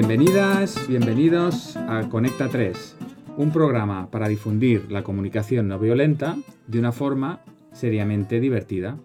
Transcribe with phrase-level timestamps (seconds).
[0.00, 2.96] Bienvenidas, bienvenidos a Conecta 3,
[3.36, 8.98] un programa para difundir la comunicación no violenta de una forma seriamente divertida.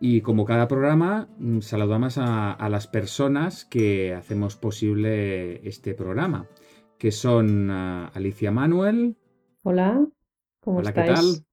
[0.00, 6.48] Y como cada programa, mm, saludamos a, a las personas que hacemos posible este programa,
[6.96, 9.14] que son ah, Alicia Manuel.
[9.62, 10.06] Hola,
[10.60, 11.20] ¿cómo Hola, ¿qué estáis?
[11.20, 11.46] tal?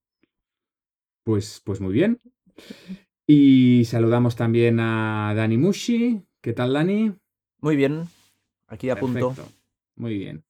[1.25, 2.21] Pues, pues muy bien.
[3.27, 6.21] Y saludamos también a Dani Mushi.
[6.41, 7.15] ¿Qué tal, Dani?
[7.59, 8.03] Muy bien,
[8.67, 9.29] aquí a punto.
[9.29, 9.51] Perfecto.
[9.95, 10.43] Muy bien.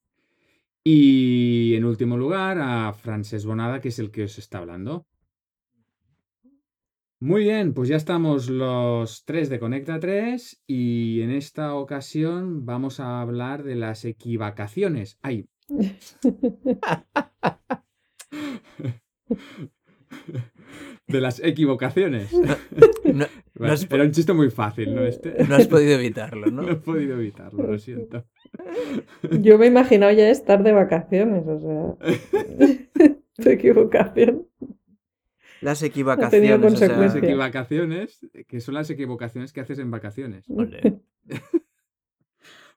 [0.83, 5.07] Y en último lugar, a Francesc Bonada, que es el que os está hablando.
[7.19, 12.99] Muy bien, pues ya estamos los tres de Conecta 3 y en esta ocasión vamos
[12.99, 15.17] a hablar de las equivocaciones.
[15.21, 15.47] Ay,
[21.07, 22.31] de las equivocaciones.
[22.33, 23.25] No,
[23.61, 25.03] Has po- era un chiste muy fácil, ¿no?
[25.05, 25.33] Este.
[25.49, 26.69] no has podido evitarlo, No ¿no?
[26.69, 28.25] he podido evitarlo, lo siento.
[29.41, 32.15] Yo me he imaginado ya estar de vacaciones, o sea,
[33.43, 34.47] tu equivocación.
[35.61, 37.23] Las equivocaciones, o Las sea, consecuencias.
[37.23, 40.45] equivocaciones, que son las equivocaciones que haces en vacaciones.
[40.49, 40.99] ole.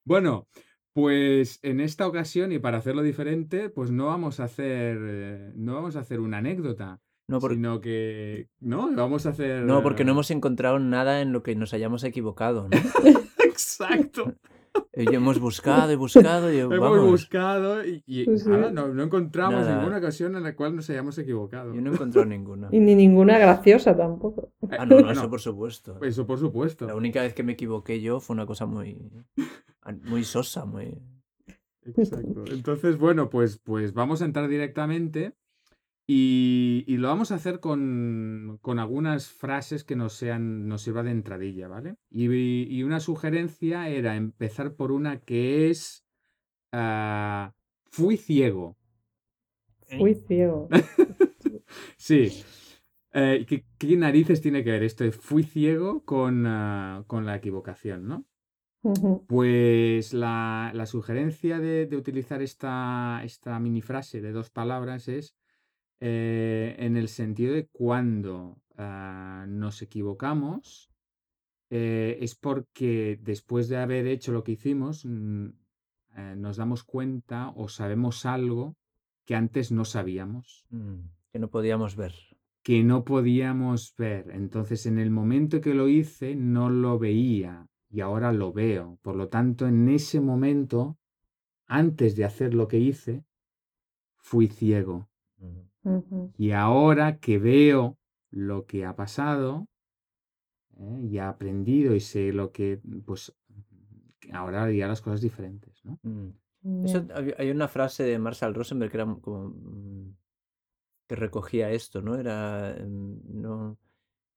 [0.04, 0.48] Bueno,
[0.94, 5.74] pues en esta ocasión y para hacerlo diferente, pues no vamos a hacer, eh, no
[5.74, 8.90] vamos a hacer una anécdota, No, por- sino que, ¿no?
[8.94, 9.62] Vamos a hacer...
[9.64, 12.78] no, porque no eh, hemos encontrado nada en lo que nos hayamos equivocado, ¿no?
[13.44, 14.34] Exacto.
[14.92, 17.00] Hemos buscado y buscado y Hemos vamos.
[17.10, 18.48] buscado y, y Pues sí.
[18.50, 19.76] nada, no, no encontramos Nada.
[19.76, 21.74] ninguna ocasión en la cual nos hayamos equivocado.
[21.74, 22.68] Yo no he encontrado ninguna.
[22.70, 24.52] Y ni ninguna graciosa tampoco.
[24.70, 25.98] Ah, no, no, eso por supuesto.
[26.02, 26.86] Eso por supuesto.
[26.86, 28.98] La única vez que me equivoqué yo fue una cosa muy,
[30.04, 30.96] muy sosa, muy...
[31.96, 32.44] Exacto.
[32.50, 35.32] Entonces, bueno, pues, pues vamos a entrar directamente
[36.10, 41.02] y, y lo vamos a hacer con, con algunas frases que nos sean, nos sirva
[41.02, 41.96] de entradilla, ¿vale?
[42.10, 42.24] Y,
[42.74, 46.06] y una sugerencia era empezar por una que es
[46.72, 47.52] ah,
[47.90, 48.78] fui ciego.
[49.98, 50.68] Fui ciego.
[51.98, 52.42] Sí.
[53.12, 58.08] Eh, ¿qué, qué narices tiene que ver esto fui ciego con, ah, con la equivocación,
[58.08, 58.24] ¿no?
[59.26, 65.34] Pues la, la sugerencia de, de utilizar esta, esta mini frase de dos palabras es
[66.00, 70.90] eh, en el sentido de cuando ah, nos equivocamos,
[71.70, 75.48] eh, es porque después de haber hecho lo que hicimos, mm,
[76.16, 78.76] eh, nos damos cuenta o sabemos algo
[79.24, 81.00] que antes no sabíamos, mm,
[81.32, 82.14] que no podíamos ver.
[82.62, 84.30] que no podíamos ver.
[84.30, 88.98] Entonces, en el momento que lo hice, no lo veía y ahora lo veo.
[89.02, 90.98] Por lo tanto, en ese momento,
[91.66, 93.24] antes de hacer lo que hice,
[94.18, 95.08] fui ciego.
[96.36, 97.96] Y ahora que veo
[98.30, 99.66] lo que ha pasado,
[100.78, 101.00] ¿eh?
[101.10, 103.34] y he aprendido y sé lo que, pues,
[104.32, 105.98] ahora haría las cosas diferentes, ¿no?
[106.02, 106.84] Mm.
[106.84, 107.06] Eso,
[107.38, 110.16] hay una frase de Marshall Rosenberg que era como mm,
[111.06, 112.16] que recogía esto, ¿no?
[112.16, 113.78] Era mm, no,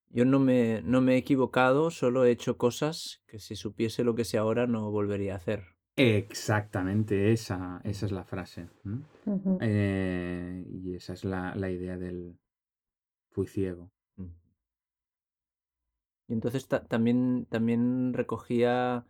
[0.09, 4.13] yo no me, no me he equivocado, solo he hecho cosas que si supiese lo
[4.13, 5.63] que sé ahora no volvería a hacer.
[6.21, 8.67] Exactamente, esa, esa es la frase.
[9.59, 12.37] Eh, y esa es la, la idea del
[13.31, 13.91] fui ciego.
[16.27, 19.05] Y entonces ta- también, también recogía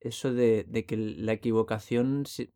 [0.00, 2.52] eso de, de que la equivocación, si-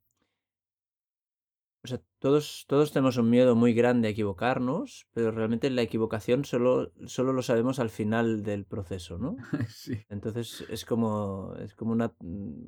[1.85, 6.45] o sea, todos, todos tenemos un miedo muy grande a equivocarnos, pero realmente la equivocación
[6.45, 9.37] solo, solo lo sabemos al final del proceso, ¿no?
[9.69, 10.01] Sí.
[10.09, 12.65] Entonces es como, es como una, mm,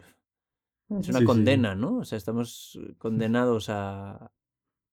[0.98, 1.24] es una Sí, sí.
[1.24, 1.98] condena, ¿no?
[1.98, 4.30] O sea, estamos condenados a,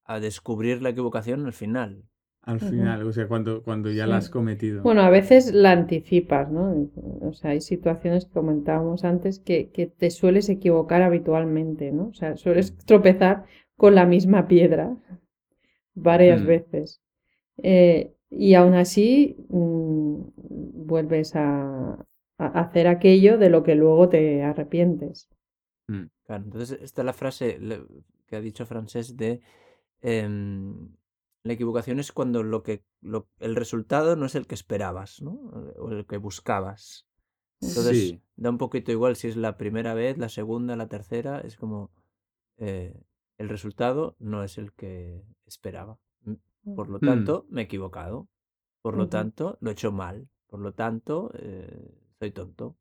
[0.05, 2.03] a descubrir la equivocación al final.
[2.43, 4.09] Al final, o sea, cuando, cuando ya Sí.
[4.09, 4.81] la has cometido.
[4.81, 6.89] Bueno, a veces la anticipas, ¿no?
[7.21, 12.07] O sea, hay situaciones que comentábamos antes que, que te sueles equivocar habitualmente, ¿no?
[12.07, 13.43] O sea, sueles tropezar
[13.75, 14.95] con la misma piedra
[15.93, 16.45] varias Mm.
[16.45, 17.01] veces.
[17.63, 20.21] Eh, y aún así mm,
[20.85, 22.05] vuelves a,
[22.37, 25.27] a hacer aquello de lo que luego te arrepientes.
[25.87, 27.59] Mm, Claro, entonces está la frase
[28.27, 29.41] que ha dicho Francés de
[30.01, 30.89] em,
[31.43, 35.31] la equivocación es cuando lo que lo- el resultado no es el que esperabas, ¿no?
[35.79, 37.07] O el que buscabas.
[37.61, 38.21] Entonces Sí.
[38.35, 41.91] da un poquito igual si es la primera vez, la segunda, la tercera, es como
[42.57, 42.93] eh,
[43.37, 45.99] el resultado no es el que esperaba.
[46.23, 47.05] Mm, Por lo Mm.
[47.05, 48.27] tanto, me he equivocado.
[48.81, 50.27] Por lo tanto, lo he hecho mal.
[50.47, 52.75] Por lo tanto, eh, soy tonto.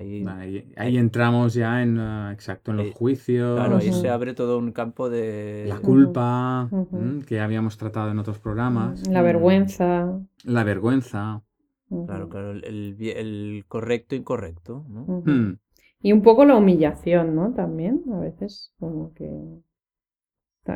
[0.00, 4.08] Ahí, Ahí, ahí entramos ya en, ah, exacto, en los Ahí- juicios, claro, ahí se
[4.08, 5.66] abre todo un campo de...
[5.68, 9.24] la culpa, mm, que habíamos tratado en otros programas, La Mm.
[9.24, 10.20] vergüenza.
[10.44, 11.42] la vergüenza.
[12.06, 14.84] Claro, claro, el, el, el correcto incorrecto.
[14.88, 15.54] Mm,
[16.02, 17.52] Y un poco la humillación, ¿no?
[17.52, 19.28] También, a veces, como que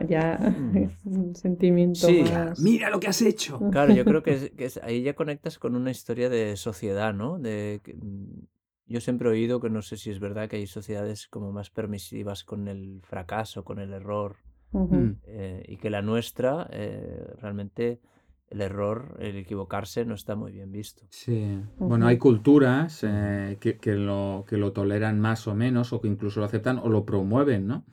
[0.08, 0.88] ya Mm.
[1.04, 2.24] un sentimiento Sí.
[2.32, 2.58] más...
[2.60, 3.60] Mira lo que has hecho.
[3.70, 7.14] Claro, yo creo que, es- que es- ahí ya conectas con una historia de sociedad,
[7.14, 7.38] ¿no?
[7.38, 8.44] De, mm,
[8.86, 11.70] yo siempre he oído que no sé si es verdad que hay sociedades como más
[11.70, 14.36] permisivas con el fracaso, con el error,
[14.72, 15.10] Mm.
[15.26, 18.00] eh, y que la nuestra eh, realmente
[18.48, 21.06] el error, el equivocarse no está muy bien visto.
[21.10, 21.58] Sí.
[21.78, 26.08] Bueno, hay culturas eh, que, que lo, que lo toleran más o menos, o que
[26.08, 27.84] incluso lo aceptan o lo promueven, ¿no?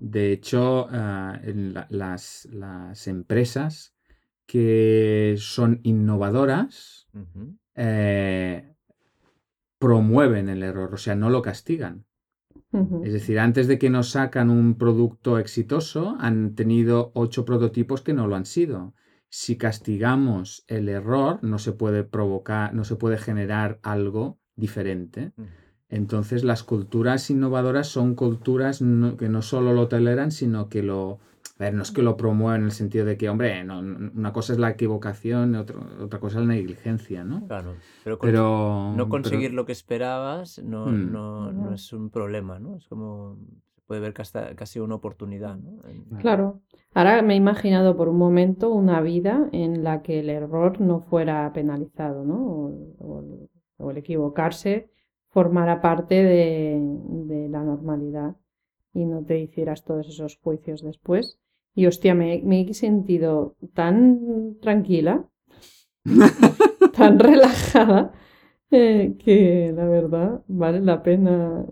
[0.00, 3.94] De hecho, ah, en la- las, las empresas
[4.46, 7.08] que son innovadoras
[7.76, 8.73] eh,
[9.78, 12.04] promueven el error, o sea, no lo castigan.
[13.04, 18.12] Es decir, antes de que nos sacan un producto exitoso, han tenido ocho prototipos que
[18.14, 18.94] no lo han sido.
[19.28, 25.32] Si castigamos el error, no se puede provocar, no se puede generar algo diferente.
[25.88, 31.18] Entonces, las culturas innovadoras son culturas no- que no solo lo toleran, sino que lo...
[31.56, 34.32] A ver, no es que lo promueven en el sentido de que, hombre, no- una
[34.32, 37.46] cosa es la equivocación, otro- otra cosa es la negligencia, ¿no?
[37.46, 41.12] Claro, pero, no pero- conseguir lo que esperabas no, Mm.
[41.12, 42.74] no, no es un problema, ¿no?
[42.76, 43.38] Es como,
[43.72, 45.78] se puede ver casi, casi una oportunidad, ¿no?
[46.18, 46.60] Claro.
[46.92, 51.00] Ahora me he imaginado por un momento una vida en la que el error no
[51.02, 52.36] fuera penalizado, ¿no?
[52.98, 53.48] O,
[53.78, 54.90] o el equivocarse
[55.30, 56.80] formara parte de,
[57.26, 58.36] de la normalidad
[58.94, 61.38] y no te hicieras todos esos juicios después.
[61.74, 65.28] Y hostia, me, me he sentido tan tranquila,
[66.96, 68.12] tan relajada,
[68.70, 71.66] eh, que la verdad vale la pena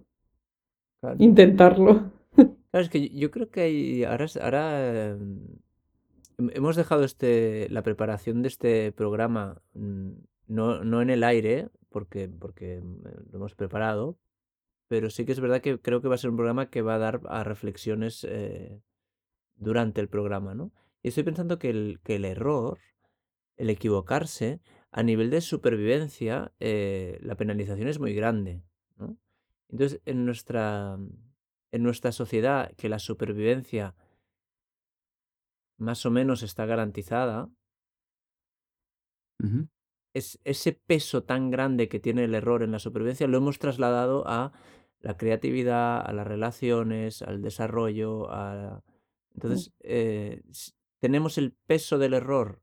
[1.01, 1.17] Claro.
[1.19, 2.11] intentarlo.
[2.73, 5.41] Claro, es que yo creo que hay, ahora, em,
[6.39, 10.11] hem- hemos dejado este, la preparación de este programa mm,
[10.49, 14.17] no, no en el aire, porque, porque mm, lo hemos preparado,
[14.93, 16.97] pero sí que es verdad que creo que va a ser un programa que va
[16.97, 18.83] a dar a reflexiones eh,
[19.55, 20.71] durante el programa, ¿no?
[21.03, 22.79] Y estoy pensando que el, que el error,
[23.57, 24.61] el equivocarse,
[24.91, 28.65] a nivel de supervivencia, eh, la penalización es muy grande,
[28.99, 29.17] ¿no?
[29.71, 30.99] Entonces, en nuestra,
[31.71, 33.95] en nuestra sociedad, que la supervivencia
[35.79, 37.49] más o menos está garantizada,
[40.13, 44.25] es, ese peso tan grande que tiene el error en la supervivencia lo hemos trasladado
[44.27, 44.53] a
[45.03, 48.83] la creatividad, a las relaciones, al desarrollo, a...
[49.35, 50.43] Entonces, eh,
[51.01, 52.63] tenemos el peso del error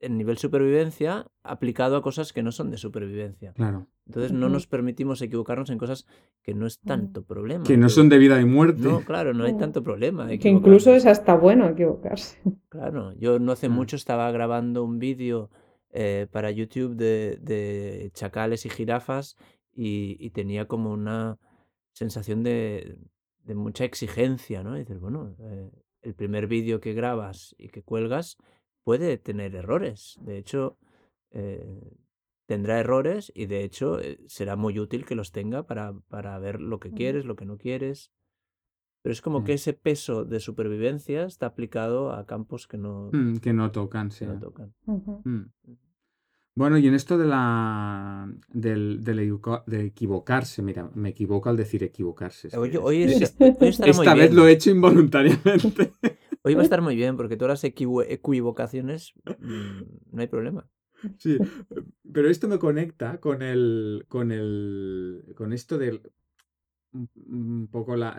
[0.00, 3.52] en nivel supervivencia aplicado a cosas que no son de supervivencia.
[3.52, 3.86] Claro.
[4.06, 6.06] Entonces no nos permitimos equivocarnos en cosas
[6.42, 7.64] que no es tanto problema.
[7.64, 8.82] Que no son de vida y muerte.
[8.82, 10.26] No, claro, no hay tanto problema.
[10.38, 12.38] Que incluso es hasta bueno equivocarse.
[12.70, 15.50] Claro, yo no hace mucho estaba grabando un vídeo
[15.90, 19.36] eh, para YouTube de, de chacales y jirafas
[19.72, 21.38] y, y tenía como una
[21.92, 22.98] sensación de,
[23.44, 24.76] de mucha exigencia, ¿no?
[24.76, 25.70] Y dices, bueno, eh,
[26.02, 28.36] el primer vídeo que grabas y que cuelgas
[28.84, 30.18] puede tener errores.
[30.22, 30.78] De hecho,
[31.30, 31.80] eh,
[32.46, 36.60] tendrá errores y de hecho eh, será muy útil que los tenga para, para ver
[36.60, 38.12] lo que quieres, lo que no quieres.
[39.02, 43.38] Pero es como que ese peso de supervivencia está aplicado a campos que no, Mm,
[43.38, 44.26] que no tocan, sí.
[44.26, 44.74] no tocan.
[44.84, 45.44] Mm.
[46.54, 49.02] Bueno, y en esto de la del,
[49.66, 52.48] de equivocarse, mira, me equivoco al decir equivocarse.
[52.56, 54.36] Hoy, hoy, es- hoy muy esta vez bien.
[54.36, 55.92] lo he hecho involuntariamente.
[56.42, 60.68] Hoy va a estar muy bien porque todas las equivo- equivocaciones mm, no hay problema.
[61.18, 61.38] Sí,
[62.12, 66.02] pero esto me conecta con el, con el, con esto del,
[66.92, 68.16] un, poco la,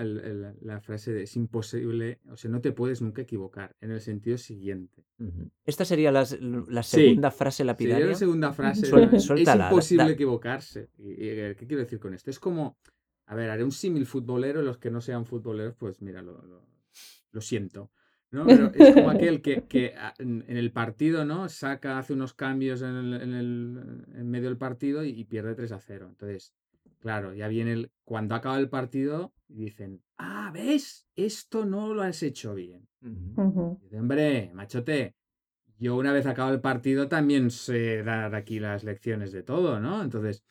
[0.62, 4.38] la frase de es imposible, o sea, no te puedes nunca equivocar, en el sentido
[4.38, 5.04] siguiente.
[5.66, 8.06] Esta sería las- la Sí, segunda frase Sería lapidaria.
[8.08, 8.86] la segunda frase.
[8.86, 10.90] Suel- es imposible da- equivocarse.
[10.98, 12.30] Y, y, eh, ¿Qué quiero decir con esto?
[12.30, 12.78] Es como,
[13.26, 16.66] a ver, haré un símil futbolero, los que no sean futboleros, pues mira, lo, lo-
[17.32, 17.92] lo siento.
[18.32, 18.46] ¿no?
[18.46, 21.50] Pero es como aquel que, que en, en el partido, ¿no?
[21.50, 25.54] Saca, hace unos cambios en, el, en, el- en medio del partido y, y pierde
[25.54, 26.08] 3 a 0.
[26.12, 26.54] Entonces,
[27.02, 31.08] claro, ya viene el, cuando acaba el partido, dicen, ah, ¿ves?
[31.16, 32.88] Esto no lo has hecho bien.
[33.02, 33.42] Ujú.
[33.42, 33.80] Ujú.
[33.82, 35.16] Dice, hombre, machote,
[35.78, 40.04] yo una vez acabado el partido también sé dar aquí las lecciones de todo, ¿no?
[40.04, 40.46] Entonces,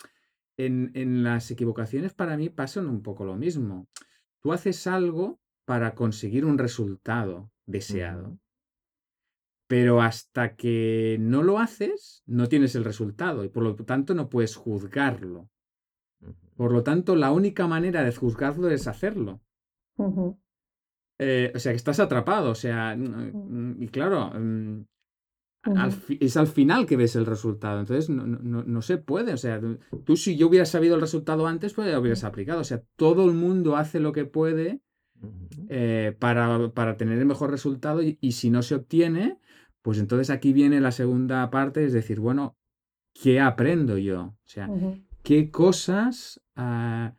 [0.56, 3.88] en, en las equivocaciones para mí pasan un poco lo mismo.
[4.42, 8.38] Tú haces algo para conseguir un resultado deseado,
[9.68, 14.28] pero hasta que no lo haces, no tienes el resultado y por lo tanto no
[14.28, 15.48] puedes juzgarlo.
[16.60, 19.40] Por lo tanto, la única manera de juzgarlo es hacerlo.
[21.18, 22.94] Eh, o sea, que estás atrapado, o sea,
[23.78, 24.84] y claro, mm,
[26.20, 27.80] es al final que ves el resultado.
[27.80, 29.32] Entonces, no, se puede.
[29.32, 29.58] O sea,
[30.04, 32.60] tú si yo hubiera sabido el resultado antes, pues ya lo hubieras aplicado.
[32.60, 34.82] O sea, todo el mundo hace lo que puede
[35.70, 39.38] eh, para, para, tener el mejor resultado y, si no se obtiene,
[39.80, 42.58] pues entonces aquí viene la segunda parte, es decir, bueno,
[43.14, 44.20] ¿qué aprendo yo?
[44.24, 44.68] O sea,
[45.22, 47.14] ¿qué cosas ah,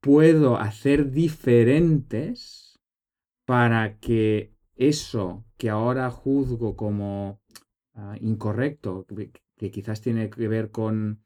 [0.00, 2.80] puedo hacer diferentes
[3.44, 7.40] para que eso que ahora juzgo como
[7.94, 9.06] ah, incorrecto,
[9.56, 11.22] que, quizás tiene que ver con,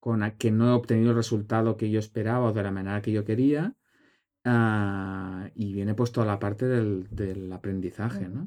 [0.00, 3.12] con que no he obtenido el resultado que yo esperaba o de la manera que
[3.12, 3.74] yo quería,
[4.44, 8.46] ah, y viene puesto a la parte del, aprendizaje, ¿no?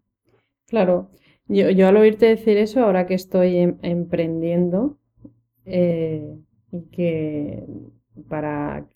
[0.67, 1.11] Claro,
[1.47, 4.97] yo, yo, al oírte decir eso, ahora que estoy em, emprendiendo,
[5.65, 6.39] eh,
[6.71, 7.63] y que
[8.27, 8.87] para,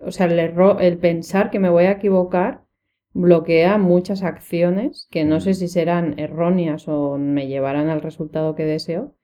[0.00, 2.64] o sea, el error, el pensar que me voy a equivocar,
[3.12, 8.64] bloquea muchas acciones que no sé si serán erróneas o me llevarán al resultado que
[8.64, 9.14] deseo,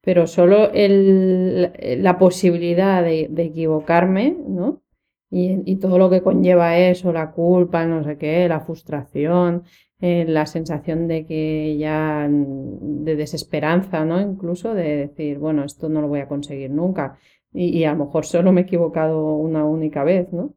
[0.00, 1.72] pero solo el,
[2.02, 4.82] la posibilidad de, equivocarme, ¿no?
[5.30, 9.62] Y, todo lo que conlleva eso, la culpa, no sé qué, la frustración,
[10.02, 14.20] eh, la sensación de que ya, de desesperanza, ¿no?
[14.20, 17.18] Incluso de decir, bueno, esto no lo voy a conseguir nunca.
[17.54, 20.54] Y, a lo mejor solo me he equivocado una única vez, ¿no?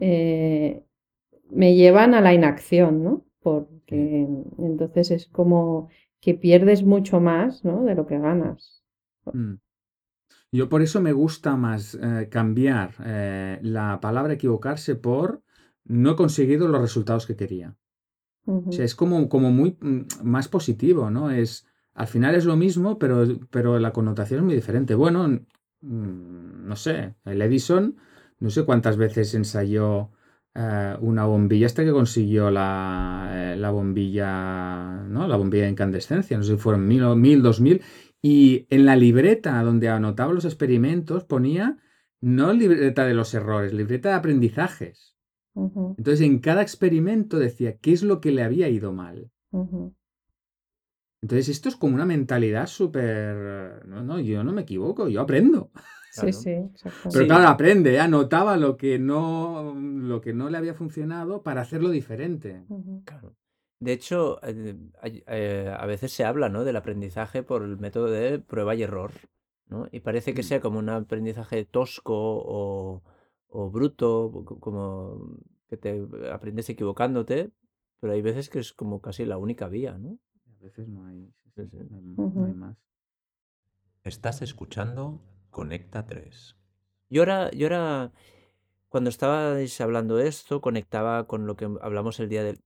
[0.00, 0.82] Eh,
[1.50, 3.24] me llevan a la inacción, ¿no?
[3.40, 5.88] Porque entonces es como
[6.20, 7.84] que pierdes mucho más, ¿no?
[7.84, 8.84] De lo que ganas.
[9.32, 9.54] Mm.
[10.52, 15.42] Yo por eso me gusta más eh, cambiar eh, la palabra equivocarse por
[15.84, 17.76] no he conseguido los resultados que quería.
[18.70, 21.30] Es como, como muy mm, más positivo, ¿no?
[21.30, 24.94] Es, al final es lo mismo, pero, pero la connotación es muy diferente.
[24.94, 27.96] Bueno, mm, no sé, el Edison,
[28.40, 30.10] no sé cuántas veces ensayó
[30.54, 35.26] eh, una bombilla hasta que consiguió la, eh, la, bombilla, ¿no?
[35.26, 37.82] La bombilla de incandescencia, no sé si fueron mil mil, dos mil.
[38.22, 41.78] Y en la libreta donde anotaba los experimentos ponía
[42.20, 45.13] no libreta de los errores, libreta de aprendizajes.
[45.54, 49.30] Entonces en cada experimento decía qué es lo que le había ido mal.
[51.22, 53.86] Entonces esto es como una mentalidad súper...
[53.86, 55.70] No, no, yo no me equivoco, yo aprendo.
[56.10, 57.08] Sí, sí, exacto.
[57.12, 58.00] Pero claro, aprende, ¿eh?
[58.00, 62.64] anotaba lo que, no, lo que no le había funcionado para hacerlo diferente.
[63.04, 63.34] Claro.
[63.80, 66.64] De hecho, eh, eh, a veces se habla ¿no?
[66.64, 69.10] del aprendizaje por el método de prueba y error.
[69.66, 69.88] ¿no?
[69.90, 70.44] Y parece que mm.
[70.44, 73.02] sea como un aprendizaje tosco o,
[73.56, 77.52] o bruto, como que te aprendes equivocándote,
[78.00, 80.18] pero hay veces que es como casi la única vía, ¿no?
[80.58, 82.76] A veces no hay, no hay más.
[84.02, 85.20] Estás escuchando
[85.50, 86.56] Conecta 3.
[87.10, 88.12] Yo ahora, yo ahora,
[88.88, 92.60] cuando estabais hablando de esto, conectaba con lo que hablamos el día del...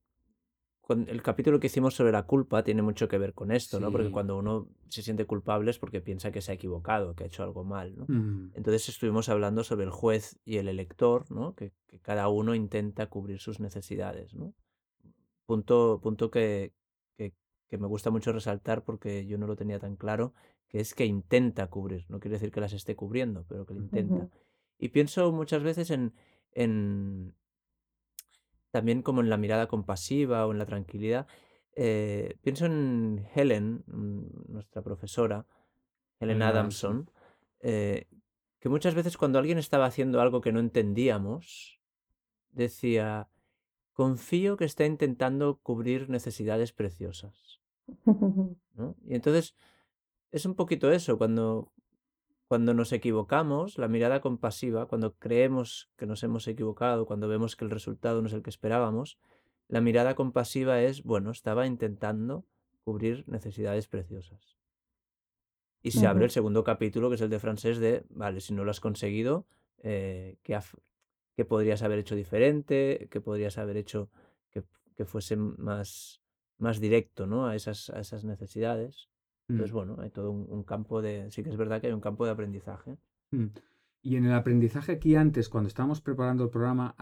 [0.88, 3.92] El capítulo que hicimos sobre la culpa tiene mucho que ver con esto, ¿no?
[3.92, 7.26] Porque cuando uno se siente culpable es porque piensa que se ha equivocado, que ha
[7.26, 8.06] hecho algo mal, ¿no?
[8.08, 8.52] Mm.
[8.54, 11.54] Entonces estuvimos hablando sobre el juez y el elector, ¿no?
[11.54, 14.54] Que, cada uno intenta cubrir sus necesidades, ¿no?
[15.44, 16.72] Punto, punto que,
[17.16, 17.34] que,
[17.68, 20.32] que me gusta mucho resaltar porque yo no lo tenía tan claro,
[20.68, 23.80] que es que intenta cubrir, no quiere decir que las esté cubriendo, pero que lo
[23.80, 24.28] intenta.
[24.78, 26.14] Y pienso muchas veces en,
[26.52, 27.34] en,
[28.78, 31.26] también como en la mirada compasiva o en la tranquilidad.
[31.74, 35.46] Eh, pienso en Helen, mm, nuestra profesora,
[36.20, 37.10] Helen Adamson,
[37.58, 38.06] eh,
[38.60, 41.80] que muchas veces cuando alguien estaba haciendo algo que no entendíamos,
[42.52, 43.28] decía,
[43.94, 47.60] confío que está intentando cubrir necesidades preciosas.
[49.04, 49.56] Y entonces
[50.30, 51.72] es un poquito eso, cuando,
[52.48, 57.66] cuando nos equivocamos, la mirada compasiva, cuando creemos que nos hemos equivocado, cuando vemos que
[57.66, 59.18] el resultado no es el que esperábamos,
[59.68, 62.46] la mirada compasiva es, bueno, estaba intentando
[62.84, 64.56] cubrir necesidades preciosas.
[65.82, 68.64] Y se abre el segundo capítulo, que es el de francés, de, vale, si no
[68.64, 69.46] lo has conseguido,
[69.82, 73.08] eh, ¿qué, podrías haber hecho diferente?
[73.10, 74.10] ¿Qué podrías haber hecho
[74.50, 74.64] que,
[74.96, 76.22] que fuese más,
[76.56, 77.46] más directo ¿no?
[77.46, 79.08] a, esas, a esas necesidades?
[79.48, 79.76] Entonces, mm.
[79.76, 81.30] bueno, hay todo un, campo de.
[81.30, 82.98] Sí que es verdad que hay un campo de aprendizaje.
[83.30, 83.46] Mm.
[84.02, 86.94] Y en el aprendizaje aquí antes, cuando estábamos preparando el programa,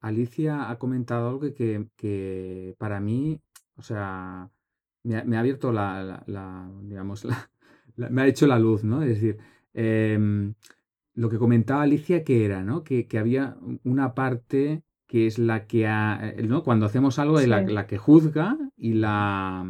[0.00, 3.40] Alicia ha comentado algo que, que, para mí,
[3.76, 4.50] o sea,
[5.02, 6.24] me ha, abierto la,
[6.82, 7.26] digamos,
[7.96, 9.02] me ha hecho la luz, ¿no?
[9.02, 9.38] Es decir,
[9.72, 10.54] em,
[11.14, 12.84] lo que comentaba Alicia que era, ¿no?
[12.84, 16.62] Que, había una parte que es la que, ha, ¿no?
[16.62, 19.66] Cuando hacemos algo, la, la, que juzga y la...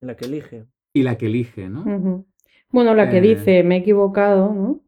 [0.00, 2.24] La que elige y la que elige, ¿no?
[2.70, 4.80] Bueno, la que eh, dice, me he equivocado, ¿no?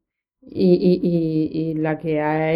[0.42, 2.52] Y, y, y, la que ha...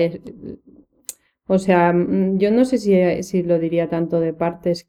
[1.46, 4.88] O sea, mm, yo no sé si, si, lo diría tanto de partes,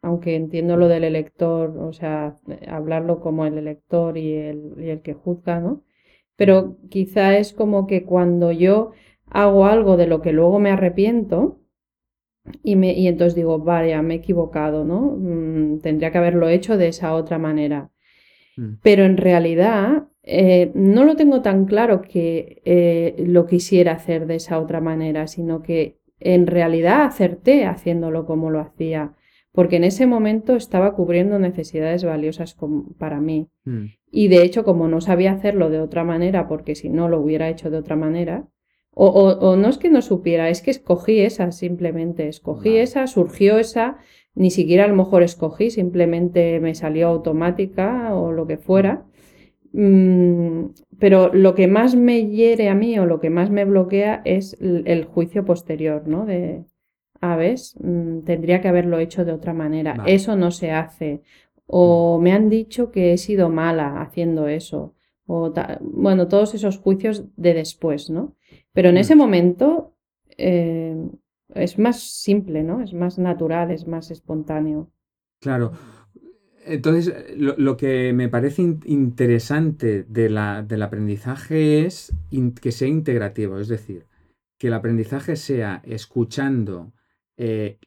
[0.00, 5.02] aunque entiendo lo del elector, o sea, hablarlo como el elector y el, y el
[5.02, 5.82] que juzga, ¿no?
[6.36, 8.92] Pero quizá es como que cuando yo
[9.26, 11.60] hago algo de lo que luego me arrepiento
[12.62, 15.16] y, me, y entonces digo, vaya, me he equivocado, ¿no?
[15.18, 17.90] Mm, tendría que haberlo hecho de esa otra manera.
[18.56, 18.74] Mm.
[18.82, 24.36] Pero en realidad eh, no lo tengo tan claro que eh, lo quisiera hacer de
[24.36, 29.14] esa otra manera, sino que en realidad acerté haciéndolo como lo hacía,
[29.52, 32.56] porque en ese momento estaba cubriendo necesidades valiosas
[32.98, 33.48] para mí.
[33.64, 33.86] Mm.
[34.10, 37.48] Y de hecho, como no sabía hacerlo de otra manera, porque si no lo hubiera
[37.48, 38.48] hecho de otra manera,
[39.04, 42.82] o, o- o no es que no supiera, es que escogí esa simplemente, escogí Vale.
[42.82, 43.86] esa, surgió esa,
[44.34, 49.04] ni siquiera a lo mejor escogí, simplemente me salió automática o lo que fuera.
[49.72, 50.66] Mm,
[50.98, 54.56] pero lo que más me hiere a mí o lo que más me bloquea es
[54.60, 56.24] el, el juicio posterior, ¿no?
[56.26, 56.64] De,
[57.20, 59.94] a ves, Mm, tendría que haberlo hecho de otra manera.
[59.94, 60.14] Vale.
[60.14, 61.22] Eso no se hace.
[61.66, 64.94] O me han dicho que he sido mala haciendo eso.
[65.26, 65.52] O
[65.82, 68.34] bueno, todos esos juicios de después, ¿no?
[68.78, 68.98] Pero en Mm.
[68.98, 69.96] ese momento
[70.36, 70.94] eh,
[71.52, 72.80] es más simple, ¿no?
[72.80, 74.88] Es más natural, es más espontáneo.
[75.40, 75.72] Claro.
[76.64, 82.12] Entonces, lo, lo que me parece in- interesante de la- del aprendizaje es
[82.62, 84.06] que sea integrativo, es decir,
[84.60, 86.92] que el aprendizaje sea escuchando
[87.36, 87.78] eh,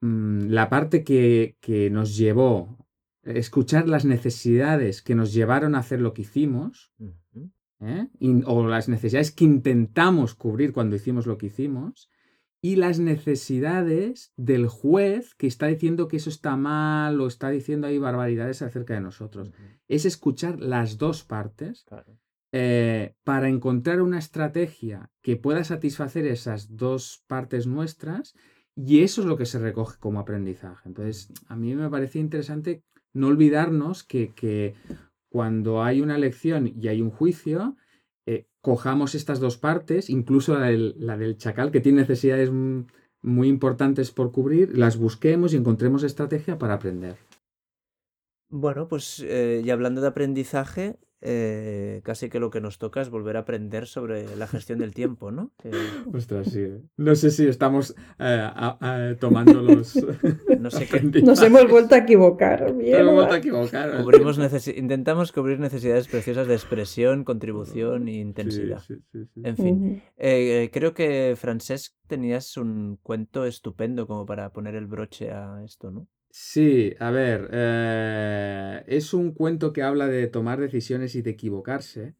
[0.00, 2.76] mm, la parte que, que nos llevó,
[3.22, 7.14] escuchar las necesidades que nos llevaron a hacer lo que hicimos, Ujú.
[7.80, 8.08] ¿Eh?
[8.46, 12.10] O las necesidades que intentamos cubrir cuando hicimos lo que hicimos,
[12.62, 17.86] y las necesidades del juez que está diciendo que eso está mal o está diciendo
[17.86, 19.50] ahí barbaridades acerca de nosotros.
[19.88, 22.18] Es escuchar las dos partes Claro.
[22.52, 28.34] eh, para encontrar una estrategia que pueda satisfacer esas dos partes nuestras
[28.76, 30.86] y eso es lo que se recoge como aprendizaje.
[30.86, 32.84] Entonces, a mí me parece interesante
[33.14, 34.74] no olvidarnos que, que
[35.30, 37.76] cuando hay una lección y hay un juicio,
[38.26, 42.50] eh, cojamos estas dos partes, incluso la del, la del chacal que tiene necesidades
[43.22, 47.16] muy importantes por cubrir, las busquemos y encontremos estrategia para aprender.
[48.48, 53.10] Bueno, pues eh, y hablando de aprendizaje, eh, casi que lo que nos toca es
[53.10, 55.52] volver a aprender sobre la gestión del tiempo, ¿no?
[56.14, 56.66] Ostras, sí.
[56.96, 59.94] No sé si estamos eh, a- a- tomando los.
[60.60, 62.72] No sé qué- Nos hemos vuelto a equivocar.
[62.74, 64.02] Nos hemos vuelto a equivocar.
[64.04, 64.38] cubrimos
[64.76, 68.80] intentamos cubrir necesidades preciosas de expresión, contribución e intensidad.
[68.80, 69.40] Sí, sí, sí, sí.
[69.44, 75.30] En fin, eh, creo que Francesc tenías un cuento estupendo como para poner el broche
[75.30, 76.06] a esto, ¿no?
[76.30, 82.14] Sí, a ver, eh, es un cuento que habla de tomar decisiones y de equivocarse.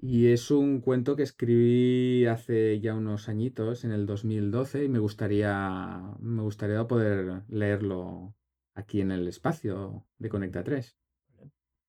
[0.00, 5.00] Y es un cuento que escribí hace ya unos añitos, en el 2012, y me
[5.00, 8.36] gustaría, me gustaría poder leerlo
[8.74, 10.96] aquí en el espacio de Conecta 3.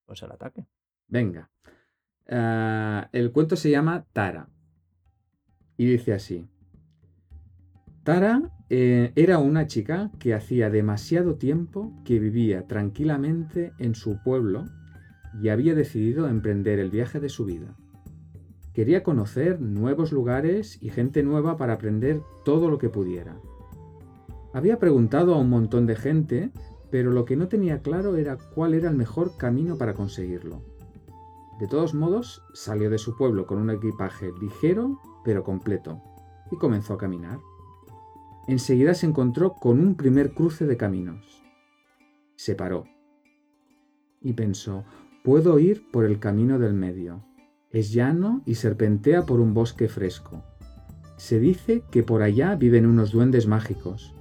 [0.07, 0.65] Pues al ataque.
[1.07, 1.51] Venga.
[2.27, 4.49] Ah, el cuento se llama Tara.
[5.77, 6.49] Y dice así.
[8.03, 14.65] Tara eh, era una chica que hacía demasiado tiempo que vivía tranquilamente en su pueblo
[15.41, 17.75] y había decidido emprender el viaje de su vida.
[18.73, 23.39] Quería conocer nuevos lugares y gente nueva para aprender todo lo que pudiera.
[24.53, 26.51] Había preguntado a un montón de gente,
[26.91, 30.61] pero lo que no tenía claro era cuál era el mejor camino para conseguirlo.
[31.59, 36.01] De todos modos, salió de su pueblo con un equipaje ligero pero completo
[36.51, 37.39] y comenzó a caminar.
[38.49, 41.43] Enseguida se encontró con un primer cruce de caminos.
[42.35, 42.87] Se paró
[44.23, 44.85] y pensó,
[45.23, 47.23] puedo ir por el camino del medio.
[47.69, 50.41] Es llano y serpentea por un bosque fresco.
[51.15, 54.15] Se dice que por allá viven unos duendes mágicos.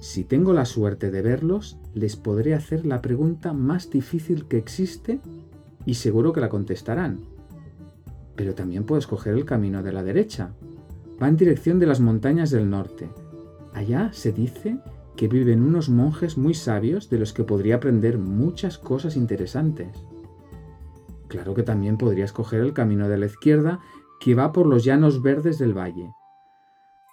[0.00, 5.20] Si tengo la suerte de verlos, les podré hacer la pregunta más difícil que existe
[5.86, 7.20] y seguro que la contestarán.
[8.34, 10.50] Pero también puedo escoger el camino de la derecha.
[11.22, 13.08] Va en dirección de las montañas del norte.
[13.72, 14.78] Allá se dice
[15.16, 19.88] que viven unos monjes muy sabios de los que podría aprender muchas cosas interesantes.
[21.28, 23.80] Claro que también podría escoger el camino de la izquierda
[24.20, 26.12] que va por los llanos verdes del valle.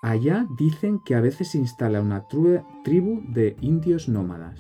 [0.02, 4.60] Allá dicen que a veces se instala una tribu de indios nómadas.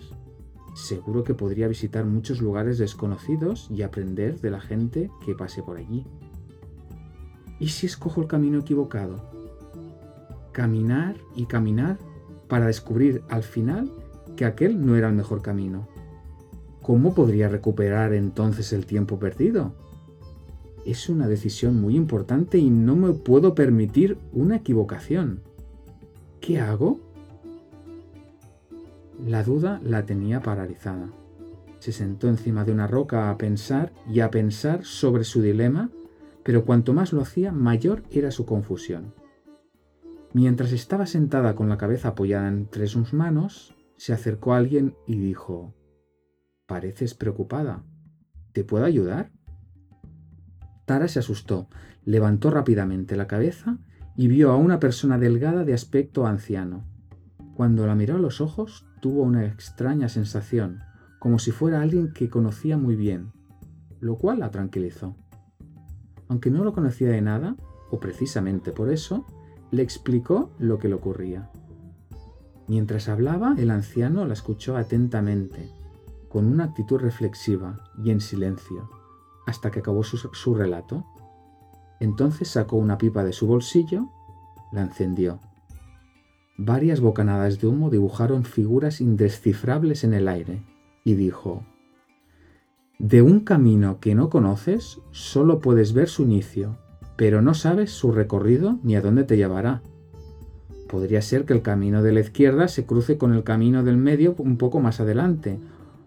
[0.73, 5.77] Seguro que podría visitar muchos lugares desconocidos y aprender de la gente que pase por
[5.77, 6.05] allí.
[7.60, 9.35] ¿Y si escojo el camino equivocado?
[10.56, 11.98] Caminar y caminar
[12.48, 13.91] para descubrir al final
[14.38, 15.89] que aquel no era el mejor camino.
[16.82, 19.76] ¿Cómo podría recuperar entonces el tiempo perdido?
[20.86, 25.41] Es una decisión muy importante y no me puedo permitir una equivocación.
[26.39, 27.02] ¿Qué hago?
[29.28, 31.10] La duda la tenía paralizada.
[31.80, 35.89] Se sentó encima de una roca a pensar y a pensar sobre su dilema,
[36.44, 39.24] pero cuanto más lo hacía, mayor era su confusión.
[40.36, 45.17] Mientras estaba sentada con la cabeza apoyada entre sus manos, se acercó a alguien y
[45.17, 45.74] dijo,
[46.65, 47.86] Pareces preocupada.
[48.52, 49.32] ¿Te puedo ayudar?
[50.84, 51.69] Tara se asustó,
[52.04, 53.78] levantó rápidamente la cabeza
[54.17, 56.86] y vio a una persona delgada de aspecto anciano.
[57.56, 60.82] Cuando la miró a los ojos, tuvo una extraña sensación,
[61.17, 63.32] como si fuera alguien que conocía muy bien,
[64.02, 65.15] lo cual la tranquilizó.
[66.28, 67.56] Aunque no lo conocía de nada,
[67.89, 69.26] o precisamente por eso,
[69.75, 71.49] le explicó lo que le ocurría.
[72.67, 75.69] Mientras hablaba, el anciano la escuchó atentamente,
[76.29, 78.89] con una actitud reflexiva y en silencio,
[79.45, 81.05] hasta que acabó su, relato.
[81.99, 84.09] Entonces sacó una pipa de su bolsillo,
[84.71, 85.39] la encendió.
[86.57, 90.63] Varias bocanadas de humo dibujaron figuras indescifrables en el aire,
[91.03, 91.63] y dijo,
[92.97, 96.77] De un camino que no conoces, solo puedes ver su inicio,
[97.15, 99.82] pero no sabes su recorrido ni a dónde te llevará.
[100.89, 104.36] Podría ser que el camino de la izquierda se cruce con el camino del medio
[104.38, 105.60] un poco más adelante,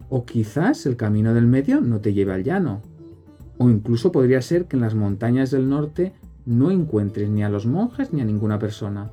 [0.09, 2.81] o quizás el camino del medio no te lleve al llano.
[3.59, 6.12] O incluso podría ser que en las montañas del norte
[6.47, 9.11] no encuentres ni a los monjes ni a ninguna persona.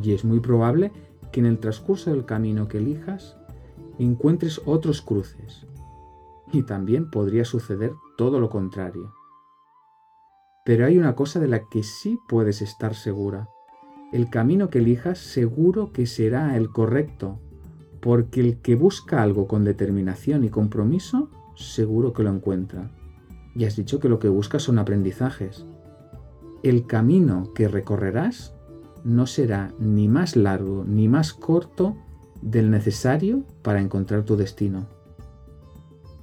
[0.00, 0.92] Y es muy probable
[1.32, 3.36] que en el transcurso del camino que elijas
[3.98, 5.66] encuentres otros cruces.
[6.52, 9.17] Y también podría suceder todo lo contrario.
[10.68, 13.48] Pero hay una cosa de la que sí puedes estar segura.
[14.12, 17.40] El camino que elijas seguro que será el correcto,
[18.02, 22.90] porque el que busca algo con determinación y compromiso, seguro que lo encuentra.
[23.54, 25.64] Y has dicho que lo que buscas son aprendizajes.
[26.62, 28.52] El camino que recorrerás
[29.04, 31.96] no será ni más largo ni más corto
[32.42, 34.86] del necesario para encontrar tu destino.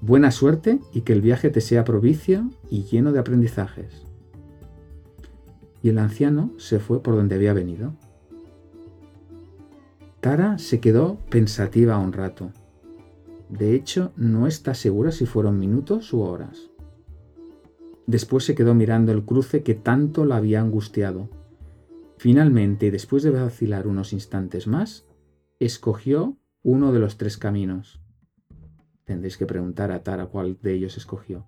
[0.01, 4.04] Buena suerte y que el viaje te sea propicio y lleno de aprendizajes
[5.85, 7.93] y el anciano se fue por donde había venido.
[10.19, 12.51] Tara se quedó pensativa un rato.
[13.49, 16.71] De hecho, no está segura si fueron minutos u horas.
[18.07, 21.29] Después se quedó mirando el cruce que tanto la había angustiado.
[22.17, 25.05] Finalmente, después de vacilar unos instantes más,
[25.59, 28.01] escogió uno de los tres caminos.
[29.03, 31.45] Tendréis que preguntar a Tara cuál de ellos escogió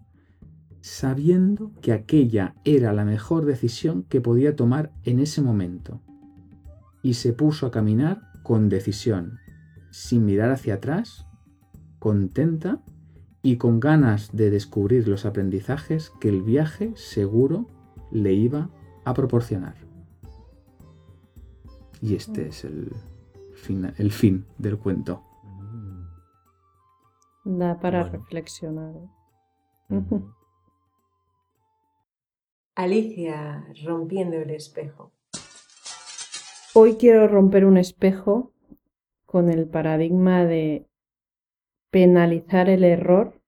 [0.87, 6.01] sabiendo que aquella era la mejor decisión que podía tomar en ese momento.
[7.03, 9.37] Y se puso a caminar con decisión,
[9.91, 11.25] sin mirar hacia atrás,
[11.99, 12.81] contenta
[13.41, 17.67] y con ganas de descubrir los aprendizajes que el viaje seguro
[18.11, 18.69] le iba
[19.05, 19.75] a proporcionar.
[22.01, 22.91] Y este es el
[23.55, 25.23] fin, el fin del cuento.
[27.43, 28.17] Da para Bueno.
[28.19, 28.93] reflexionar.
[32.77, 35.11] Alicia rompiendo el espejo.
[36.75, 38.53] Hoy quiero romper un espejo
[39.25, 40.85] con el paradigma de
[41.89, 43.41] penalizar el error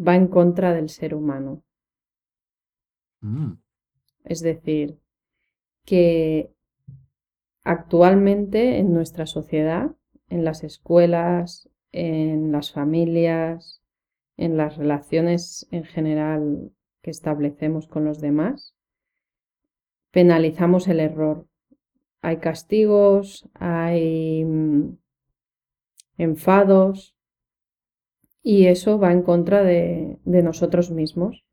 [0.00, 1.62] va en contra del ser humano.
[3.20, 3.52] Mm,
[4.24, 4.98] Es decir,
[5.84, 6.50] que
[7.64, 9.94] actualmente en nuestra sociedad,
[10.30, 13.82] en las escuelas, en las familias,
[14.38, 18.74] en las relaciones en general que establecemos con los demás,
[20.10, 21.46] penalizamos el error.
[22.20, 24.98] Hay castigos, hay mm,
[26.18, 27.16] enfados
[28.42, 31.44] y eso va en contra de, nosotros mismos,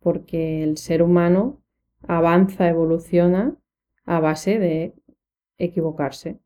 [0.00, 1.62] porque el ser humano
[2.02, 3.56] avanza, evoluciona
[4.04, 4.94] a base de
[5.58, 6.40] equivocarse.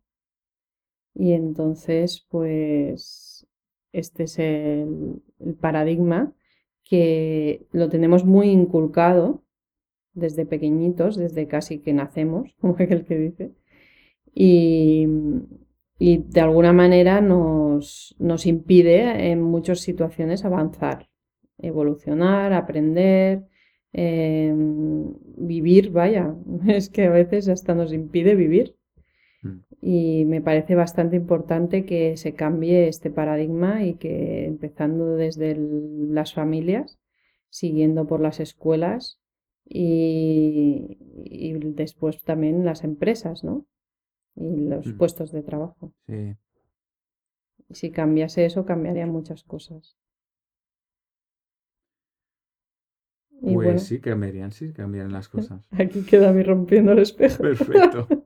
[1.14, 3.46] Y entonces, pues,
[3.92, 5.22] este es el
[5.60, 6.34] paradigma
[6.88, 9.42] que lo tenemos muy inculcado
[10.14, 13.52] desde pequeñitos, desde casi que nacemos, como aquel que dice,
[14.34, 15.06] y,
[15.98, 21.08] y de alguna manera nos, nos impide en muchas situaciones avanzar,
[21.58, 23.46] evolucionar, aprender,
[23.92, 26.34] eh, vivir, vaya,
[26.68, 28.76] es que a veces hasta nos impide vivir.
[29.80, 36.14] Y me parece bastante importante que se cambie este paradigma y que empezando desde el-
[36.14, 36.98] las familias,
[37.50, 39.18] siguiendo por las escuelas
[39.68, 43.66] y, y después también las empresas, ¿no?
[44.36, 44.92] Y los Mm.
[44.94, 45.92] puestos de trabajo.
[46.06, 46.36] sí.
[47.68, 49.96] Y si cambiase eso, cambiarían muchas cosas.
[53.40, 55.70] Y Pues bueno, sí, cambiarían, sí, cambiarían las cosas.
[55.72, 57.42] aquí queda mi rompiendo el espejo.
[57.42, 58.08] Perfecto.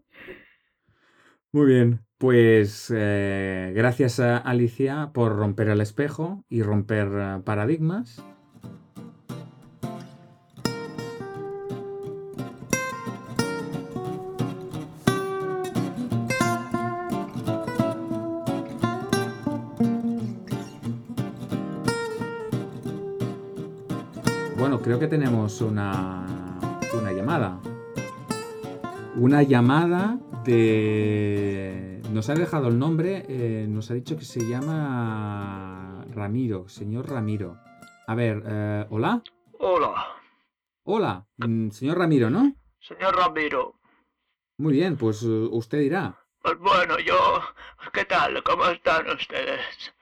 [1.52, 8.22] Muy bien, pues eh, gracias a Alicia por romper el espejo y romper eh, paradigmas.
[24.56, 26.24] Bueno, creo que tenemos una,
[26.96, 27.58] una llamada.
[29.16, 32.00] Una llamada de...
[32.12, 37.58] Nos ha dejado el nombre, eh, nos ha dicho que se llama Ramiro, señor Ramiro.
[38.06, 39.22] A ver, eh, ¿hola?
[39.58, 40.06] Hola,
[40.84, 42.54] Hola, mm, señor Ramiro, ¿no?
[42.80, 43.74] señor Ramiro.
[44.58, 46.18] Muy bien, pues eh, usted dirá.
[46.42, 47.16] Pues bueno, yo...
[47.92, 48.42] ¿Qué tal?
[48.42, 49.94] ¿Cómo están ustedes?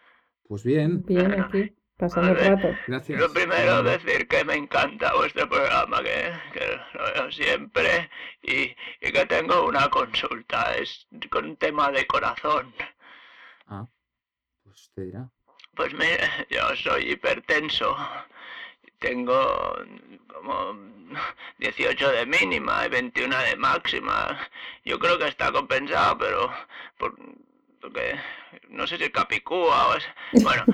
[0.48, 2.50] Pues bien, Bien aquí, pasando el Vale.
[2.56, 2.82] rato.
[2.86, 3.18] gracias.
[3.18, 8.10] Lo primero, decir que me encanta vuestro programa, que, que lo veo siempre
[8.42, 10.74] y, y que tengo una consulta.
[10.76, 12.74] Es con tema de corazón.
[13.66, 13.86] Ah,
[14.64, 15.30] pues usted dirá.
[15.74, 17.96] Pues mire, yo soy hipertenso.
[18.98, 19.76] Tengo
[20.32, 20.74] como
[21.58, 24.38] 18 de mínima y 21 de máxima.
[24.84, 26.50] Yo creo que está compensado, pero
[26.98, 27.14] por,
[27.80, 28.14] porque
[28.70, 30.04] no sé si es capicúa o es...
[30.42, 30.64] Bueno,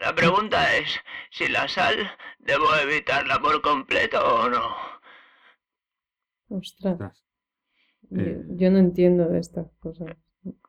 [0.00, 0.98] la pregunta es
[1.30, 1.96] si la sal
[2.38, 4.76] debo evitarla por completo o no.
[6.48, 6.98] Ostras,
[8.10, 8.42] yo, Eh.
[8.48, 10.16] yo no entiendo de estas cosas.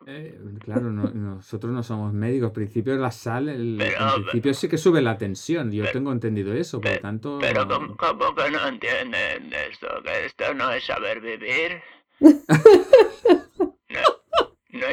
[0.06, 2.48] Eh, claro, no- nosotros no somos médicos.
[2.50, 5.72] Al principio la sal, el, Pero- en principio sí que sube la tensión.
[5.72, 7.38] Yo Pero- tengo entendido eso, por lo tanto.
[7.40, 9.88] Pero ¿cómo, cómo que no entienden esto?
[10.04, 11.82] Que esto no es saber vivir.
[13.90, 14.88] No, no,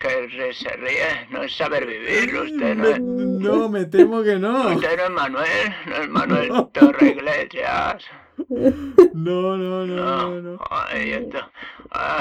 [0.00, 2.34] que se- se ríe, no es saber vivir.
[2.34, 3.00] Usted no es...
[3.00, 4.68] No, me temo que no.
[4.74, 6.66] Usted no es Manuel, no es Manuel No.
[6.68, 8.04] Torre Iglesias.
[8.48, 11.38] No, no, no, no, No, ay, esto,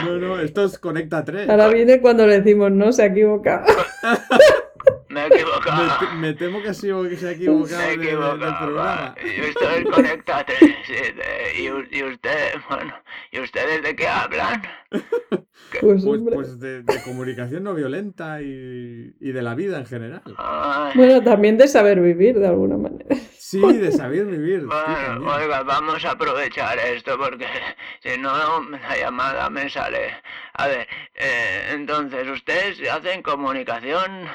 [0.05, 1.49] No, no, esto es Conecta 3.
[1.49, 3.65] Ahora viene cuando le decimos no, se ha equivocado.
[5.09, 5.99] me he Me, equivocado.
[5.99, 8.13] te- me temo que, ha sido- que se ha equivocado Me he de- de- del
[8.15, 8.57] equivocado.
[8.65, 9.15] programa.
[9.23, 10.75] Y usted es Conecta 3,
[11.57, 12.93] y, y usted, bueno,
[13.31, 14.61] ¿y ustedes de qué hablan?
[15.81, 20.21] Pues Pues, pues de, de comunicación no violenta y, y de la vida en general.
[20.37, 23.15] Ay, Bueno, también de saber vivir de alguna manera.
[23.37, 24.61] Sí, de saber vivir.
[24.61, 27.45] sí, Bueno, oiga, vamos a aprovechar esto porque
[28.03, 28.31] si no
[28.69, 30.11] la llamada me sale.
[30.53, 34.27] A ver, eh, entonces ustedes hacen comunicación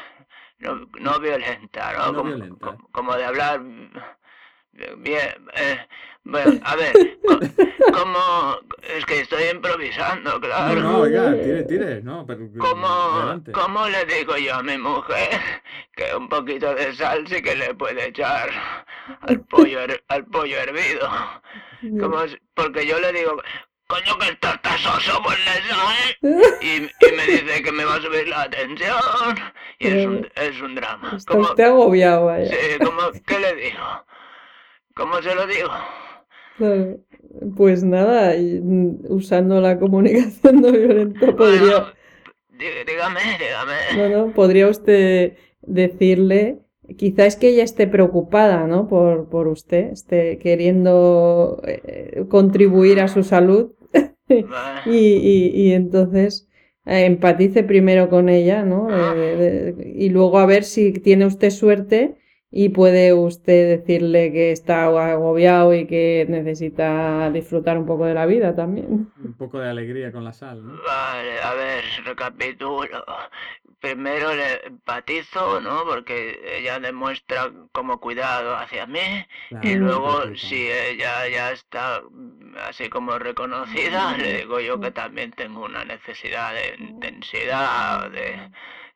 [0.60, 2.06] no, no violenta, ¿no?
[2.06, 2.66] No como, violenta.
[2.76, 3.60] co- como de hablar
[4.98, 5.48] bien.
[5.54, 5.86] eh,
[6.24, 7.40] bueno, a ver, co-
[7.92, 8.58] ¿cómo?
[8.82, 10.80] Es que estoy improvisando, No, claro.
[10.80, 12.02] no, oiga, tire, tire.
[12.02, 13.52] No, pero ¿Cómo, adelante.
[13.52, 15.40] ¿Cómo le digo yo a mi mujer
[15.94, 18.50] que un poquito de sal sí que le puede echar
[19.22, 21.08] al pollo, al pollo hervido?
[22.00, 22.36] ¿Cómo es?
[22.54, 23.40] Porque yo le digo,
[23.86, 26.16] coño que estás tasoso, pues le sal.
[26.62, 28.98] Y, y me dice que me va a subir la tensión.
[29.80, 31.16] Y es un, es un drama.
[31.16, 32.50] Está ¿Cómo, usted agobiado, vaya.
[32.50, 34.04] sí, ¿cómo- ¿Qué le digo?
[34.94, 35.70] ¿Cómo se lo digo?
[37.56, 43.74] Pues nada, mm, usando la comunicación no violenta podría, Bueno, dígame, dígame.
[43.96, 46.58] bueno, podría usted decirle,
[46.98, 48.88] quizá es que ella esté preocupada, ¿no?
[48.88, 53.72] Por, por usted, esté queriendo eh, contribuir a su salud
[54.30, 54.82] Va.
[54.84, 56.49] y, y- y entonces eh,
[56.84, 58.88] empatice primero con ella, ¿no?
[58.88, 62.16] De- y luego a ver si tiene usted suerte
[62.52, 68.26] y puede usted decirle que está agobiado y que necesita disfrutar un poco de la
[68.26, 69.08] vida también.
[69.22, 70.72] Un poco de alegría con la sal, ¿no?
[70.84, 73.04] Vale, a ver, recapitulo.
[73.80, 75.84] Primero le empatizo, ¿no?
[75.84, 79.26] Porque ella demuestra como cuidado hacia mí.
[79.48, 82.02] Claro, Y luego, si ella ya está
[82.68, 88.50] así como reconocida, le digo yo que también tengo una necesidad de intensidad, de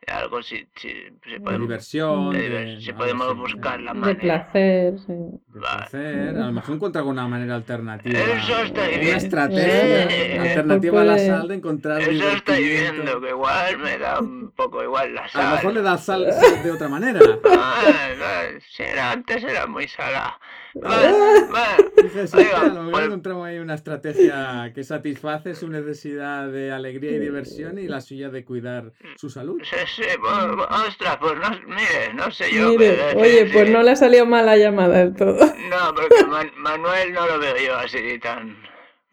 [0.08, 0.88] algo, si, si,
[1.24, 4.20] si De podemos, diversión, de de, si podemos buscar la De manera.
[4.20, 5.12] placer, sí.
[5.12, 6.28] de placer.
[6.36, 8.18] A lo mejor encuentra alguna manera alternativa.
[8.18, 13.28] Eso estoy Una estrategia Eh, alternativa a la sal de encontrar Eso estoy viendo, que
[13.30, 15.44] igual me da un poco igual la A sal.
[15.50, 17.20] lo mejor le da sal, sal de otra manera.
[17.44, 20.38] Ay, ay, si era antes era muy salada.
[20.74, 27.78] Lo mejor pues- encontramos ahí una estrategia que satisface su necesidad de alegría y diversión
[27.78, 29.60] y la suya de cuidar su salud.
[29.62, 30.34] Sí, sí, pues,
[30.88, 33.72] ostras, pues no, mire, no sé yo Mire, qué decir, oye, pues sí.
[33.72, 35.38] no le ha salido mal la llamada del todo.
[35.44, 38.56] No, porque Man- Manuel no lo veo yo así tan...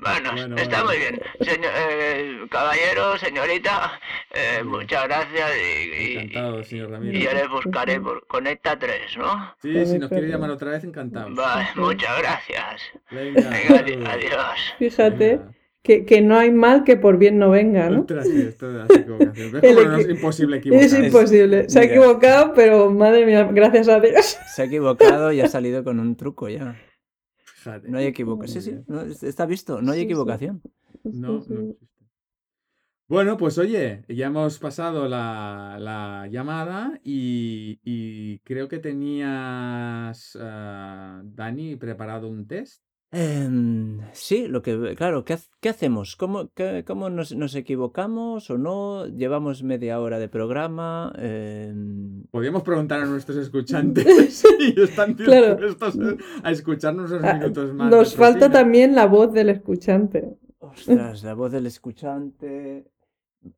[0.02, 0.86] Bueno, Bueno, está bueno.
[0.88, 1.22] muy bien.
[1.42, 4.00] Señor, eh, caballero, señorita,
[4.34, 7.20] eh, muchas gracias y, y- Encantado, señor y Ramiro.
[7.20, 9.56] yo les buscaré por Conecta 3, ¿no?
[9.62, 11.30] Sí, si nos quiere llamar otra vez, encantado.
[11.36, 12.82] Vale, muchas gracias.
[13.12, 13.50] Venga,
[14.12, 14.74] adiós.
[14.80, 15.52] Fíjate, Venga.
[15.84, 18.00] que, que no hay mal que por bien no venga, ¿no?
[18.02, 19.52] Ostras, sí, esto de las equivocaciones.
[19.52, 21.06] ¿Ves El cómo no es imposible Es equivocarse?
[21.06, 21.70] imposible.
[21.70, 24.38] Se ha equivocado, pero madre mía, gracias a Dios.
[24.56, 26.76] Se ha equivocado y ha salido con un truco ya.
[27.88, 28.63] No hay equivocación.
[28.63, 30.62] Sí, sí, no, está visto, no hay Sí, equivocación.
[31.04, 31.86] No, Sí, no existe.
[33.08, 41.21] Bueno, pues oye, ya hemos pasado la, la llamada y, y creo que tenías, ah,
[41.26, 42.82] Dani, preparado un test.
[43.13, 46.15] Em, sí, lo que, claro, ¿qué, ha- qué hacemos?
[46.15, 49.06] ¿Cómo, qué- cómo nos, nos equivocamos o no?
[49.06, 51.12] Llevamos media hora de programa.
[51.17, 54.06] em, Podríamos preguntar a nuestros escuchantes
[54.60, 55.56] si están Claro.
[55.56, 57.91] dispuestos a escucharnos unos Ah, minutos más.
[57.91, 58.60] de Nos falta propina.
[58.60, 60.38] también la voz del escuchante.
[60.60, 62.86] ostras, la voz del escuchante.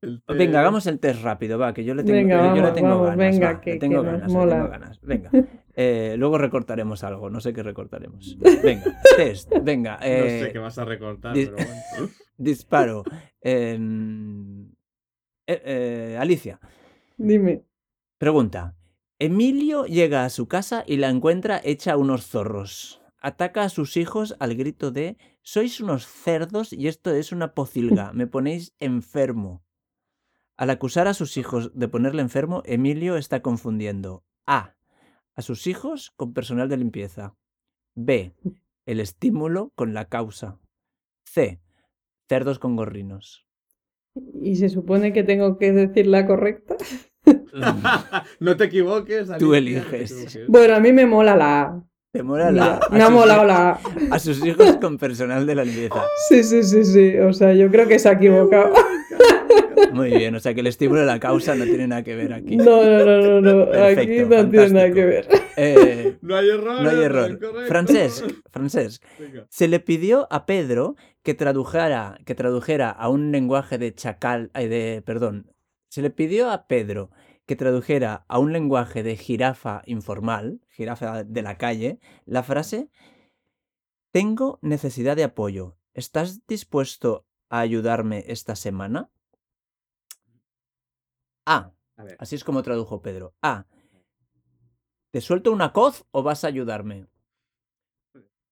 [0.01, 2.73] El Venga, hagamos el test rápido, va, que yo le tengo, Venga, yo le vamos,
[2.73, 3.17] tengo vamos, ganas.
[3.17, 5.01] venga, va, que- le tengo que nos ganas, le tengo ganas.
[5.01, 5.29] Venga.
[5.75, 8.37] Eh, luego recortaremos algo, no sé qué recortaremos.
[8.63, 9.97] Venga, test, venga.
[9.97, 11.55] No eh, sé qué vas a recortar, dis- pero
[11.97, 12.11] bueno.
[12.37, 13.03] disparo.
[13.41, 14.65] Em,
[15.47, 16.59] eh, eh, Alicia,
[17.17, 17.63] Dime.
[18.19, 18.75] pregunta.
[19.17, 23.01] Emilio llega a su casa y la encuentra hecha unos zorros.
[23.19, 28.13] Ataca a sus hijos al grito de Sois unos cerdos y esto es una pocilga,
[28.13, 29.63] me ponéis enfermo.
[30.63, 34.75] Al acusar a sus hijos de ponerle enfermo, Emilio está confundiendo A.
[35.35, 37.35] A sus hijos con personal de limpieza.
[37.95, 38.31] B.
[38.85, 40.61] El estímulo con la causa.
[41.25, 41.59] C.
[42.29, 43.45] Cerdos con gorrinos.
[44.41, 46.77] ¿Y se supone que tengo que decir la correcta?
[48.39, 49.27] no te equivoques.
[49.39, 50.11] Tú no eliges.
[50.11, 50.47] equivoques.
[50.47, 51.83] Bueno, a mí me mola la A.
[52.13, 52.77] Te mola la.
[52.77, 53.81] a me ha molado la A.
[54.11, 56.05] A sus hijos con personal de la limpieza.
[56.29, 57.17] Sí, sí, sí, sí.
[57.17, 58.71] O sea, yo creo que se ha equivocado.
[59.93, 62.33] Muy bien, o sea que el estímulo de la causa no tiene nada que ver
[62.33, 62.55] aquí.
[62.57, 63.83] No, no, no, no, no.
[63.85, 65.27] Aquí no tiene nada que ver.
[65.57, 66.81] Eh, No hay error.
[66.81, 67.39] no hay error.
[67.67, 69.45] Francesc, Francesc, Venga.
[69.49, 75.03] se le pidió a Pedro que tradujera, que tradujera a un lenguaje de chacal, de,
[75.05, 75.51] perdón,
[75.89, 77.11] se le pidió a Pedro
[77.45, 82.89] que tradujera a un lenguaje de jirafa informal, jirafa de la calle, la frase
[84.11, 85.77] Tengo necesidad de apoyo.
[85.93, 89.09] ¿Estás dispuesto a ayudarme esta semana?
[91.45, 91.71] A.
[91.97, 92.15] A ver.
[92.19, 93.33] Así es como tradujo Pedro.
[93.41, 93.65] A.
[95.11, 97.07] ¿Te suelto una coz o vas a ayudarme?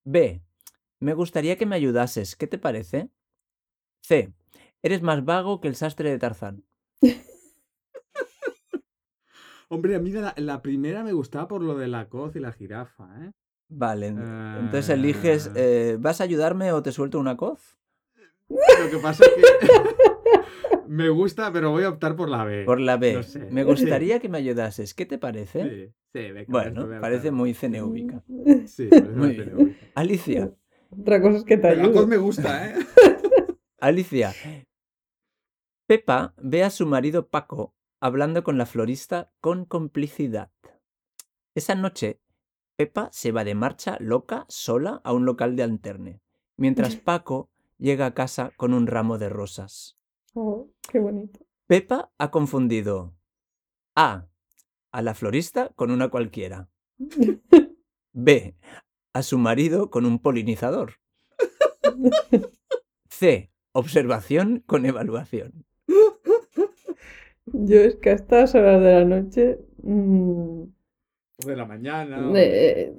[0.04, 0.42] B.
[1.00, 2.36] Me gustaría que me ayudases.
[2.36, 3.10] ¿Qué te parece?
[4.04, 4.34] C.
[4.84, 6.64] Eres más vago que el sastre de Tarzán.
[9.70, 12.52] Hombre, a mí la, la primera me gustaba por lo de la coz y la
[12.52, 13.32] jirafa, ¿eh?
[13.70, 14.08] Vale.
[14.08, 15.54] en- Entonces eliges, Ah.
[15.56, 17.78] eh, ¿vas a ayudarme o te suelto una coz?
[18.50, 19.42] Lo que pasa es que
[20.92, 22.66] me gusta, pero voy a optar por la B.
[22.66, 23.14] Por la B.
[23.14, 23.48] No sé.
[23.50, 24.94] Me gustaría que me ayudases.
[24.94, 25.64] ¿Qué te parece?
[25.64, 28.22] Sí, sí, venga, Bueno, parece muy ceneúbica.
[28.66, 29.80] Sí, parece Muy ceneúbica.
[29.96, 30.52] Alicia,
[30.90, 32.06] Otra cosa es que te ayude.
[32.08, 32.76] me gusta, ¿eh?
[33.80, 34.34] Alicia.
[35.88, 40.52] Pepa ve a su marido Paco hablando con la florista con complicidad.
[41.56, 42.20] Esa noche,
[42.76, 46.22] Pepa se va de marcha loca sola a un local de alterne,
[46.58, 50.01] mientras Paco llega a casa con un ramo de rosas.
[50.34, 51.40] Oh, qué bonito.
[51.68, 53.14] Pepa ha confundido
[53.96, 54.28] A.
[54.94, 56.68] a la florista con una cualquiera.
[58.14, 58.56] B.
[59.14, 60.94] a su marido con un polinizador.
[63.10, 63.52] C.
[63.74, 65.66] Observación con evaluación.
[67.46, 69.60] Yo es que a estas horas de la noche.
[69.84, 70.62] mm,
[71.44, 72.30] O de la mañana.
[72.30, 72.96] o- eh,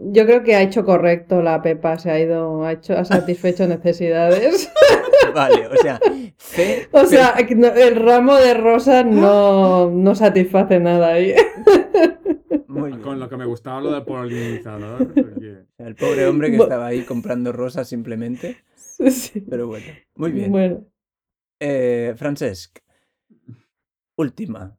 [0.00, 3.66] yo creo que ha hecho correcto la Pepa, se ha ido, ha hecho, ha satisfecho
[3.66, 4.70] necesidades.
[5.34, 6.00] Vale, o sea.
[6.92, 11.34] O sea, el ramo de rosas no, no satisface nada ahí.
[12.68, 13.02] Muy bien.
[13.02, 15.06] Con lo que me gustaba lo del polinizador.
[15.14, 18.58] porque- El pobre hombre que estaba ahí comprando rosas simplemente.
[18.76, 19.40] Sí.
[19.48, 20.50] Pero bueno, muy bien.
[20.50, 20.86] Bueno,
[21.60, 22.78] Eh, Francesc.
[24.16, 24.78] Última.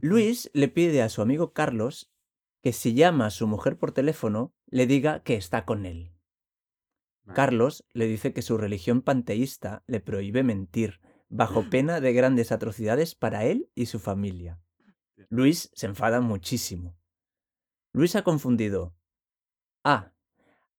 [0.00, 2.10] Luis le pide a su amigo Carlos
[2.62, 6.10] que si llama a su mujer por teléfono, le diga que está con él.
[7.34, 13.14] Carlos le dice que su religión panteísta le prohíbe mentir, bajo pena de grandes atrocidades
[13.14, 14.60] para él y su familia.
[15.28, 16.96] Luis se enfada muchísimo.
[17.92, 18.94] Luis ha confundido
[19.82, 20.12] A.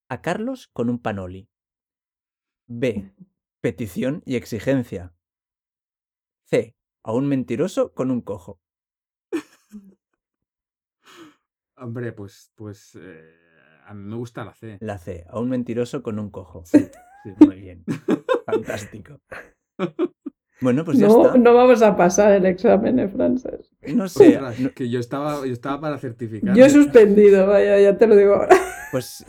[0.09, 1.49] A Carlos con un panoli.
[2.67, 3.13] B.
[3.61, 5.13] Petición y exigencia.
[6.45, 6.75] C.
[7.03, 8.61] A un mentiroso con un cojo.
[11.75, 13.46] Hombre, pues, pues eh,
[13.87, 14.77] a mí me gusta la C.
[14.81, 15.25] La C.
[15.29, 16.63] A un mentiroso con un cojo.
[16.65, 16.87] Sí.
[17.45, 17.83] Muy bien.
[18.45, 19.19] Fantástico.
[20.61, 21.37] Bueno, pues ya no, está.
[21.37, 23.71] no vamos a pasar el examen en francés.
[23.93, 24.29] No sé.
[24.37, 26.55] Ostras, no- que yo estaba, yo estaba para certificar.
[26.55, 28.55] Yo he suspendido, vaya, ya te lo digo ahora.
[28.91, 29.23] pues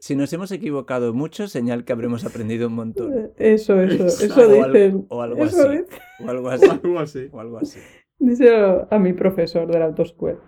[0.00, 3.32] Si nos hemos equivocado mucho, señal que habremos aprendido un montón.
[3.36, 5.06] Eso, eso, eso O dicen.
[5.10, 5.84] o algo eso así.
[6.24, 6.66] O algo así.
[6.70, 7.28] Algo así.
[7.32, 7.78] O algo así.
[8.18, 10.40] Díselo a mi profesor de la autoescuela.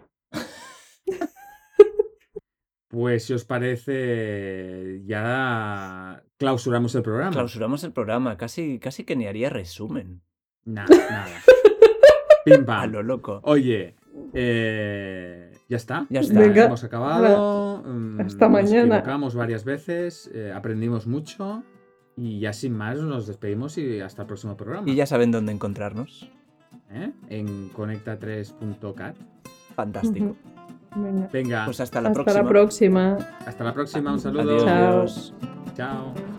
[2.91, 7.31] Pues si os parece, ya clausuramos el programa.
[7.31, 8.37] Clausuramos el programa.
[8.37, 10.23] Casi, casi que ni haría resumen.
[10.65, 11.37] Nada, nada.
[12.45, 12.91] Pim A pam.
[12.91, 13.41] lo loco.
[13.45, 13.95] Oye,
[14.35, 16.07] eh, ya está.
[16.11, 16.41] Ya está.
[16.41, 16.65] Venga.
[16.65, 17.85] Hemos acabado.
[17.87, 18.97] mm, Hasta Nos mañana.
[18.97, 21.63] equivocamos varias veces, eh, aprendimos mucho
[22.17, 24.91] y ya sin más nos despedimos y hasta el próximo programa.
[24.91, 26.29] Y ya saben dónde encontrarnos.
[26.91, 27.13] ¿Eh?
[27.29, 29.15] En conecta3.cat.
[29.77, 30.37] Fantástico.
[30.97, 31.29] Venga.
[31.33, 32.43] Venga, Pues hasta la Hasta próxima.
[32.43, 33.19] la próxima.
[33.47, 34.13] hasta la próxima.
[34.13, 34.43] Un saludo.
[34.43, 34.65] Adiós.
[34.65, 34.93] Chao.
[34.99, 35.35] adiós.
[35.77, 36.30] Chao.